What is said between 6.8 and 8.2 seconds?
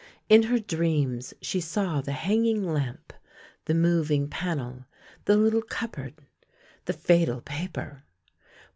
the fatal paper.